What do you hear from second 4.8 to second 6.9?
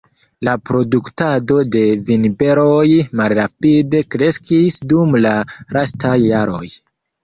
dum la lastaj jaroj.